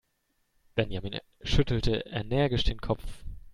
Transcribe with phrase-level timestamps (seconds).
[0.73, 3.23] Benjamin schüttelte energisch den Kopf.